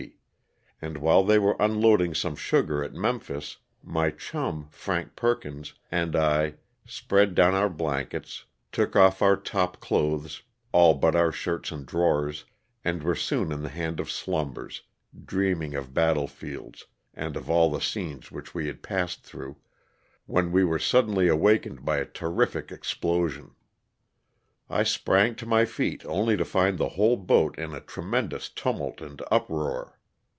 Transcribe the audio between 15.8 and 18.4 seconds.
battle fields and of all the scenes